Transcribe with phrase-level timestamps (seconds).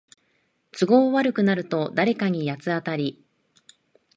[0.71, 3.23] 都合悪くなると誰かに八つ当たり